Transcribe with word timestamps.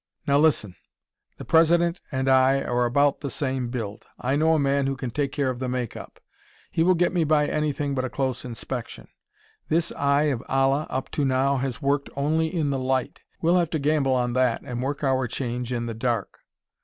"Now 0.25 0.39
listen 0.39 0.75
The 1.37 1.45
President 1.45 2.01
and 2.11 2.27
I 2.27 2.63
are 2.63 2.85
about 2.85 3.21
the 3.21 3.29
same 3.29 3.69
build. 3.69 4.07
I 4.19 4.35
know 4.35 4.55
a 4.55 4.59
man 4.59 4.87
who 4.87 4.95
can 4.97 5.11
take 5.11 5.31
care 5.31 5.51
of 5.51 5.59
the 5.59 5.69
make 5.69 5.95
up; 5.95 6.19
he 6.71 6.81
will 6.81 6.95
get 6.95 7.13
me 7.13 7.23
by 7.23 7.45
anything 7.45 7.93
but 7.93 8.03
a 8.03 8.09
close 8.09 8.43
inspection. 8.43 9.09
This 9.69 9.91
Eye 9.91 10.31
of 10.33 10.41
Allah, 10.49 10.87
up 10.89 11.11
to 11.11 11.23
now, 11.23 11.57
has 11.57 11.83
worked 11.83 12.09
only 12.15 12.51
in 12.51 12.71
the 12.71 12.79
light. 12.79 13.21
We'll 13.43 13.57
have 13.57 13.69
to 13.69 13.77
gamble 13.77 14.15
on 14.15 14.33
that 14.33 14.63
and 14.63 14.81
work 14.81 15.03
our 15.03 15.27
change 15.27 15.71
in 15.71 15.85
the 15.85 15.93
dark. 15.93 16.39